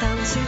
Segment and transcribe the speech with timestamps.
[0.00, 0.46] Tancuj,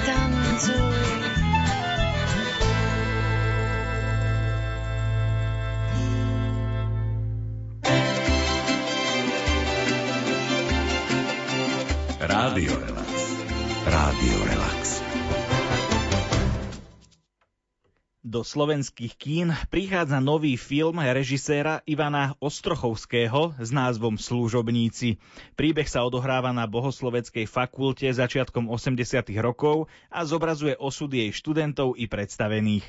[12.20, 13.12] Rádio Relax.
[13.86, 14.85] Rádio Relax.
[18.36, 25.16] Do slovenských kín prichádza nový film režiséra Ivana Ostrochovského s názvom Služobníci.
[25.56, 29.32] Príbeh sa odohráva na Bohosloveckej fakulte začiatkom 80.
[29.40, 32.84] rokov a zobrazuje osudy jej študentov i predstavených.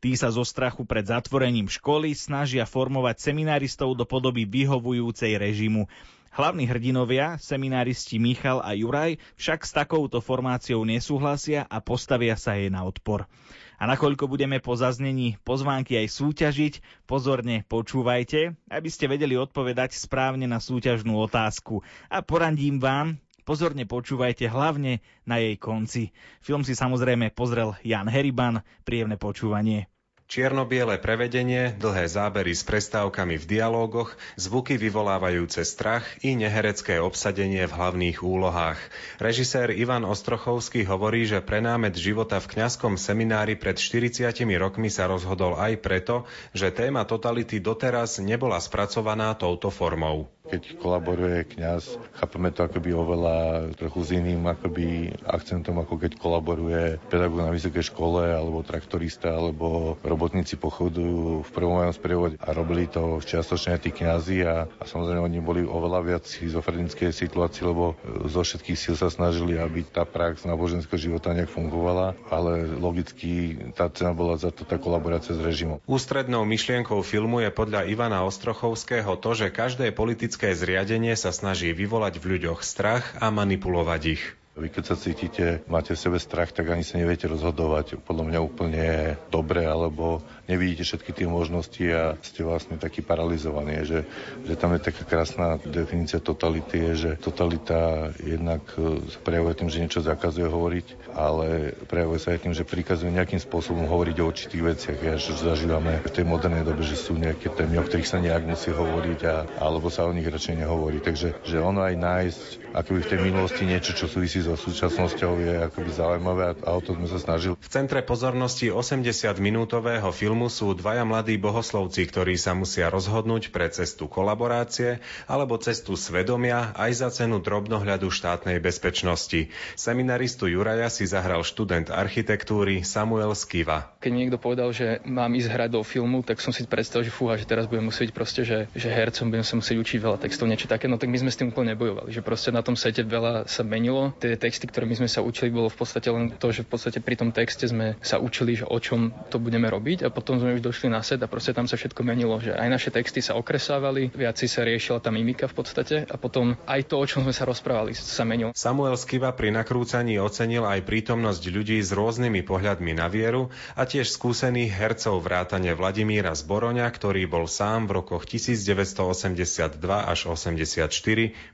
[0.00, 5.92] Tí sa zo strachu pred zatvorením školy snažia formovať seminaristov do podoby vyhovujúcej režimu.
[6.32, 12.72] Hlavní hrdinovia, semináristi Michal a Juraj, však s takouto formáciou nesúhlasia a postavia sa jej
[12.72, 13.28] na odpor.
[13.76, 16.74] A nakoľko budeme po zaznení pozvánky aj súťažiť,
[17.04, 21.84] pozorne počúvajte, aby ste vedeli odpovedať správne na súťažnú otázku.
[22.08, 26.16] A poradím vám, pozorne počúvajte hlavne na jej konci.
[26.40, 29.92] Film si samozrejme pozrel Jan Heriban, príjemné počúvanie.
[30.26, 37.70] Čierno-biele prevedenie, dlhé zábery s prestávkami v dialógoch, zvuky vyvolávajúce strach i neherecké obsadenie v
[37.70, 38.74] hlavných úlohách.
[39.22, 44.26] Režisér Ivan Ostrochovský hovorí, že pre námet života v kňazskom seminári pred 40
[44.58, 50.26] rokmi sa rozhodol aj preto, že téma totality doteraz nebola spracovaná touto formou.
[50.46, 57.02] Keď kolaboruje kňaz, chápeme to akoby oveľa trochu s iným akoby akcentom, ako keď kolaboruje
[57.10, 63.20] pedagóg na vysokej škole, alebo traktorista, alebo robotníci pochodujú v prvom sprievode a robili to
[63.20, 68.40] čiastočne aj tí kňazi a, a samozrejme oni boli oveľa viac schizofrenickej situácii, lebo zo
[68.40, 74.16] všetkých síl sa snažili, aby tá prax náboženského života nejak fungovala, ale logicky tá cena
[74.16, 75.84] bola za to tá kolaborácia s režimom.
[75.84, 82.16] Ústrednou myšlienkou filmu je podľa Ivana Ostrochovského to, že každé politické zriadenie sa snaží vyvolať
[82.16, 84.24] v ľuďoch strach a manipulovať ich.
[84.56, 88.00] Vy keď sa cítite, máte v sebe strach, tak ani sa neviete rozhodovať.
[88.00, 88.86] Podľa mňa úplne
[89.28, 93.84] dobre, alebo nevidíte všetky tie možnosti a ste vlastne taký paralizovaní.
[93.84, 94.08] Že,
[94.48, 99.68] že tam je taká krásna definícia totality, je, že totalita jednak e, sa prejavuje tým,
[99.68, 104.28] že niečo zakazuje hovoriť, ale prejavuje sa aj tým, že prikazuje nejakým spôsobom hovoriť o
[104.32, 104.98] určitých veciach.
[105.04, 108.48] Ja, že zažívame v tej modernej dobe, že sú nejaké témy, o ktorých sa nejak
[108.48, 111.04] musí hovoriť, a, alebo sa o nich radšej nehovorí.
[111.04, 112.40] Takže že ono aj nájsť
[112.72, 116.94] akoby v tej minulosti niečo, čo súvisí so súčasnosťou je akoby zaujímavé a o to
[116.94, 117.58] sme sa snažili.
[117.58, 124.06] V centre pozornosti 80-minútového filmu sú dvaja mladí bohoslovci, ktorí sa musia rozhodnúť pre cestu
[124.06, 129.50] kolaborácie alebo cestu svedomia aj za cenu drobnohľadu štátnej bezpečnosti.
[129.74, 133.98] Seminaristu Juraja si zahral študent architektúry Samuel Skiva.
[133.98, 137.34] Keď niekto povedal, že mám ísť hrať do filmu, tak som si predstavil, že fúha,
[137.34, 140.70] že teraz budem musieť proste, že, že hercom budem sa musieť učiť veľa textov, niečo
[140.70, 143.50] také, no tak my sme s tým úplne nebojovali, že proste na tom sete veľa
[143.50, 144.14] sa menilo.
[144.22, 146.98] Tie texty, ktoré my sme sa učili, bolo v podstate len to, že v podstate
[147.00, 150.56] pri tom texte sme sa učili, že o čom to budeme robiť a potom sme
[150.56, 153.34] už došli na set a proste tam sa všetko menilo, že aj naše texty sa
[153.34, 157.24] okresávali, viac si sa riešila tá mimika v podstate a potom aj to, o čom
[157.24, 158.52] sme sa rozprávali, sa menilo.
[158.52, 164.12] Samuel Skiva pri nakrúcaní ocenil aj prítomnosť ľudí s rôznymi pohľadmi na vieru a tiež
[164.12, 170.92] skúsených hercov vrátane Vladimíra Zboroňa, ktorý bol sám v rokoch 1982 až 84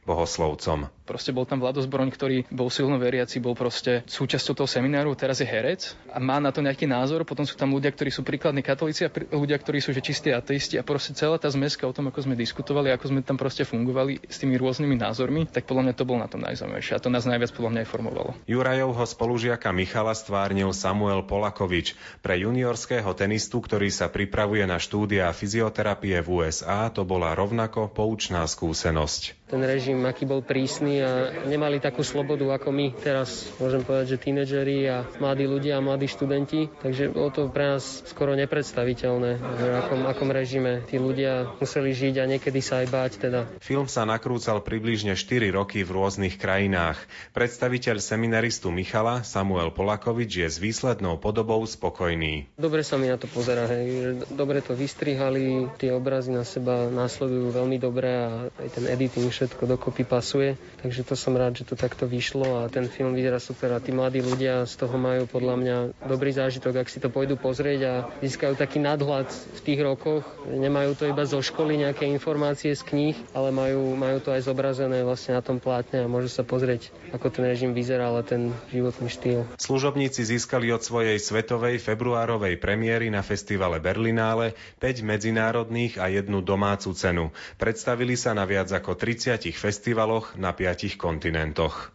[0.05, 0.89] bohoslovcom.
[1.03, 5.43] Proste bol tam Vlado Zboroň, ktorý bol silno veriaci, bol proste súčasťou toho semináru, teraz
[5.43, 8.63] je herec a má na to nejaký názor, potom sú tam ľudia, ktorí sú príkladní
[8.63, 12.07] katolíci a ľudia, ktorí sú že čistí ateisti a proste celá tá zmeska o tom,
[12.09, 15.95] ako sme diskutovali, ako sme tam proste fungovali s tými rôznymi názormi, tak podľa mňa
[15.99, 18.31] to bolo na tom najzaujímavejšie a to nás najviac podľa mňa aj formovalo.
[18.47, 21.99] Jurajovho spolužiaka Michala stvárnil Samuel Polakovič.
[22.23, 28.47] Pre juniorského tenistu, ktorý sa pripravuje na štúdia fyzioterapie v USA, to bola rovnako poučná
[28.47, 31.11] skúsenosť ten režim, aký bol prísny a
[31.49, 32.87] nemali takú slobodu ako my.
[33.01, 37.77] Teraz môžem povedať, že tínedžeri a mladí ľudia a mladí študenti, takže bolo to pre
[37.77, 42.87] nás skoro nepredstaviteľné, v akom, akom režime tí ľudia museli žiť a niekedy sa aj
[42.91, 43.13] báť.
[43.23, 43.47] Teda.
[43.63, 46.99] Film sa nakrúcal približne 4 roky v rôznych krajinách.
[47.37, 52.51] Predstaviteľ seminaristu Michala Samuel Polakovič je s výslednou podobou spokojný.
[52.59, 54.19] Dobre sa mi na to pozera, hej.
[54.33, 59.69] dobre to vystrihali, tie obrazy na seba následujú veľmi dobre a aj ten editing všetko
[59.69, 63.71] dokopy pasuje, takže to som rád, že to takto vyšlo a ten film vyzerá super
[63.71, 65.77] a tí mladí ľudia z toho majú podľa mňa
[66.11, 70.27] dobrý zážitok, ak si to pôjdu pozrieť a získajú taký nadhľad v tých rokoch.
[70.51, 75.07] Nemajú to iba zo školy nejaké informácie z kníh, ale majú, majú to aj zobrazené
[75.07, 79.07] vlastne na tom plátne a môžu sa pozrieť, ako ten režim vyzerá, ale ten životný
[79.07, 79.47] štýl.
[79.63, 86.91] Služobníci získali od svojej svetovej februárovej premiéry na festivale Berlinále 5 medzinárodných a jednu domácu
[86.99, 87.31] cenu.
[87.55, 91.93] Predstavili sa na viac ako 30 festivaloch na 5 kontinentoch.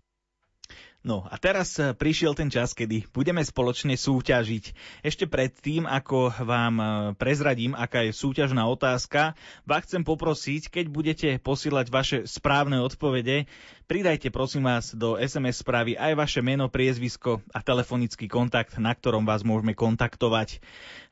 [1.07, 4.75] No a teraz eh, prišiel ten čas, kedy budeme spoločne súťažiť.
[5.07, 11.29] Ešte predtým, ako vám eh, prezradím, aká je súťažná otázka, vás chcem poprosiť, keď budete
[11.39, 13.47] posílať vaše správne odpovede,
[13.87, 19.23] pridajte prosím vás do SMS správy aj vaše meno, priezvisko a telefonický kontakt, na ktorom
[19.23, 20.59] vás môžeme kontaktovať.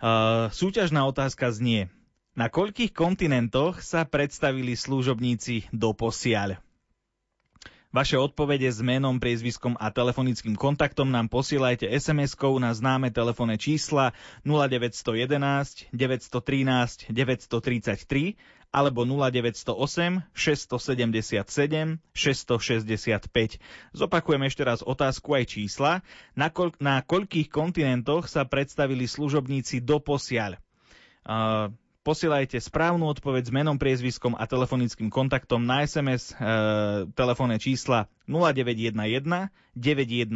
[0.03, 1.87] Uh, súťažná otázka znie,
[2.35, 6.59] na koľkých kontinentoch sa predstavili služobníci do posiaľ?
[7.95, 14.11] Vaše odpovede s menom, priezviskom a telefonickým kontaktom nám posielajte SMS-kou na známe telefónne čísla
[14.43, 18.35] 0911 913 933
[18.75, 23.63] alebo 0908 677 665.
[23.95, 26.03] Zopakujem ešte raz otázku aj čísla.
[26.35, 30.59] Na, koľ, na koľkých kontinentoch sa predstavili služobníci do posiaľ?
[31.23, 31.71] Uh,
[32.05, 39.25] Posielajte správnu odpoveď s menom, priezviskom a telefonickým kontaktom na SMS e, telefónne čísla 0911
[39.73, 40.29] 913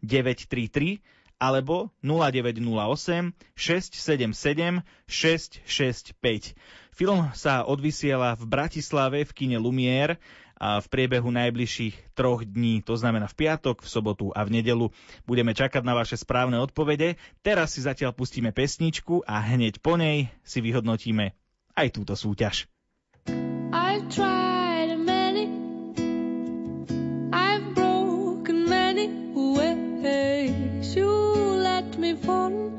[0.00, 1.04] 933
[1.36, 6.56] alebo 0908 677 665.
[6.96, 10.16] Film sa odvysiela v Bratislave v kine Lumière
[10.56, 14.88] a v priebehu najbližších troch dní, to znamená v piatok, v sobotu a v nedelu.
[15.28, 17.20] Budeme čakať na vaše správne odpovede.
[17.44, 21.36] Teraz si zatiaľ pustíme pesničku a hneď po nej si vyhodnotíme
[21.76, 22.64] aj túto súťaž.
[23.72, 25.52] I've tried many,
[27.36, 30.96] I've broken many ways.
[30.96, 31.10] You
[31.60, 32.75] let me fall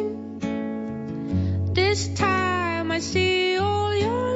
[0.00, 1.72] you.
[1.74, 4.29] This time I see all your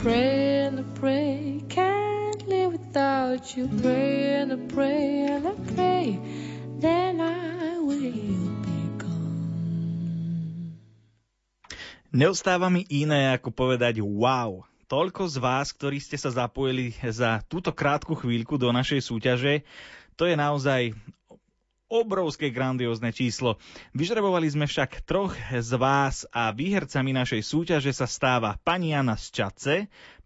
[0.00, 3.68] pray and I pray, can't live without you.
[3.68, 6.04] Pray and I pray and I pray,
[6.80, 10.72] then I will be gone.
[12.16, 14.64] Neostáva mi iné, ako povedať wow.
[14.88, 19.62] Toľko z vás, ktorí ste sa zapojili za túto krátku chvíľku do našej súťaže,
[20.16, 20.96] to je naozaj
[21.90, 23.58] obrovské grandiózne číslo.
[23.92, 29.26] Vyžrebovali sme však troch z vás a výhercami našej súťaže sa stáva pani Jana z
[29.34, 29.74] Čace,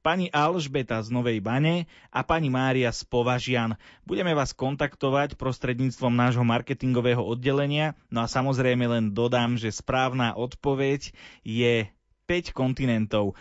[0.04, 3.80] pani Alžbeta z Novej Bane a pani Mária z Považian.
[4.04, 11.08] Budeme vás kontaktovať prostredníctvom nášho marketingového oddelenia, no a samozrejme len dodám, že správna odpoveď
[11.40, 11.88] je
[12.28, 13.32] 5 kontinentov.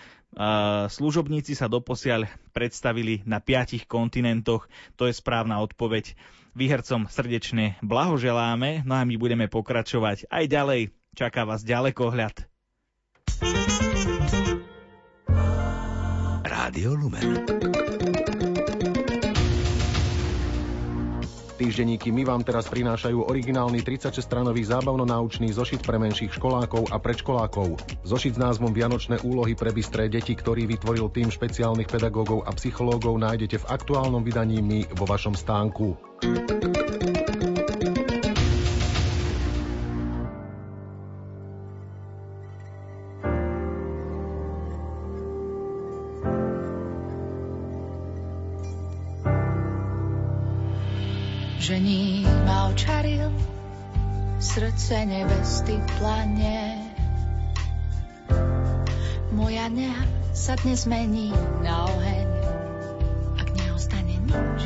[0.90, 2.26] Služobníci sa doposiaľ
[2.56, 4.66] predstavili na piatich kontinentoch,
[4.96, 6.16] to je správna odpoveď.
[6.54, 10.82] Výhercom srdečne blahoželáme, no a my budeme pokračovať aj ďalej.
[11.18, 12.46] Čaká vás ďalekohľad.
[16.46, 18.53] Rádio Lumen.
[21.64, 27.80] Týždeníky My vám teraz prinášajú originálny 36-stranový zábavno-náučný zošit pre menších školákov a predškolákov.
[28.04, 33.16] Zošit s názvom Vianočné úlohy pre bystré deti, ktorý vytvoril tým špeciálnych pedagógov a psychológov,
[33.16, 35.96] nájdete v aktuálnom vydaní My vo vašom stánku.
[51.64, 53.32] Žení ma očaril,
[54.36, 56.76] srdce nevesty plane.
[59.32, 60.04] Moja neha
[60.36, 61.32] sa dnes mení
[61.64, 62.28] na oheň,
[63.40, 64.62] ak neostane nič,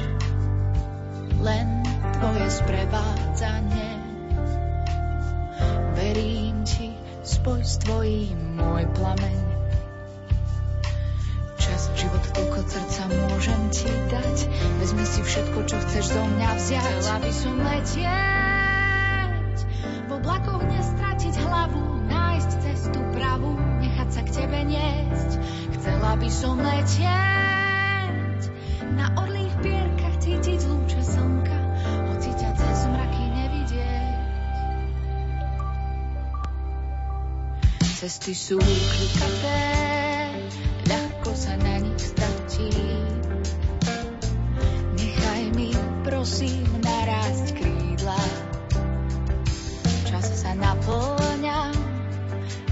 [1.38, 1.86] len
[2.18, 3.92] tvoje sprevádzanie.
[5.94, 9.47] Verím ti, spoj s tvojím môj plameň
[12.08, 14.38] život, toľko srdca môžem ti dať.
[14.80, 17.04] Vezmi si všetko, čo chceš zo mňa vziať.
[17.04, 19.58] Chcela by som letieť,
[20.08, 25.32] v oblakoch nestratiť hlavu, nájsť cestu pravú, nechať sa k tebe niesť.
[25.76, 28.42] Chcela by som letieť,
[28.96, 31.60] na orlých pierkach cítiť lúče slnka,
[32.08, 34.16] hoci ťa cez mraky nevidieť.
[38.00, 39.87] Cesty sú klikaté,
[46.18, 48.18] prosím, narásť krídla.
[50.10, 51.78] Čas sa naplňa,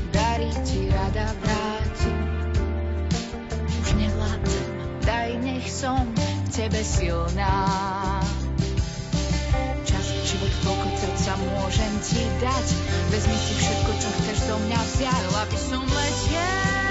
[0.10, 2.14] darí ti rada vráti.
[3.70, 4.70] Už nevládzem,
[5.06, 6.10] daj, nech som
[6.50, 7.70] tebe silná.
[9.86, 12.68] Čas, život, koľko srdca môžem ti dať.
[13.14, 15.24] Vezmi si všetko, čo chceš zo mňa vziať.
[15.38, 16.85] Aby som letieť.